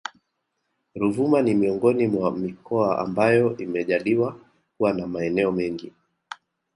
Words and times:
Ruvuma 0.95 1.41
ni 1.41 1.53
miongoni 1.53 2.07
mwa 2.07 2.31
mikoa 2.31 2.99
ambayo 2.99 3.57
imejaliwa 3.57 4.39
kuwa 4.77 4.93
na 4.93 5.07
maeneo 5.07 5.51
mengi 5.51 5.91